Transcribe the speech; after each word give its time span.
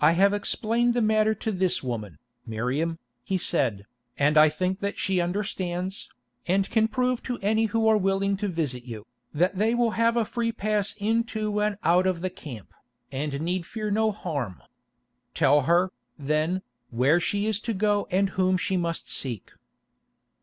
"I 0.00 0.12
have 0.12 0.32
explained 0.32 0.94
the 0.94 1.02
matter 1.02 1.34
to 1.34 1.52
this 1.52 1.82
woman, 1.82 2.16
Miriam," 2.46 2.98
he 3.22 3.36
said, 3.36 3.84
"and 4.18 4.38
I 4.38 4.48
think 4.48 4.80
that 4.80 4.96
she 4.98 5.20
understands, 5.20 6.08
and 6.46 6.70
can 6.70 6.88
prove 6.88 7.22
to 7.24 7.36
any 7.42 7.66
who 7.66 7.86
are 7.86 7.98
willing 7.98 8.38
to 8.38 8.48
visit 8.48 8.84
you, 8.84 9.06
that 9.34 9.58
they 9.58 9.74
will 9.74 9.90
have 9.90 10.16
a 10.16 10.24
free 10.24 10.52
pass 10.52 10.94
in 10.96 11.24
to 11.24 11.60
and 11.60 11.76
out 11.84 12.06
of 12.06 12.22
the 12.22 12.30
camp, 12.30 12.72
and 13.10 13.42
need 13.42 13.66
fear 13.66 13.90
no 13.90 14.10
harm. 14.10 14.62
Tell 15.34 15.60
her, 15.68 15.92
then, 16.18 16.62
where 16.88 17.20
she 17.20 17.44
is 17.46 17.60
to 17.60 17.74
go 17.74 18.08
and 18.10 18.30
whom 18.30 18.56
she 18.56 18.78
must 18.78 19.10
seek." 19.10 19.50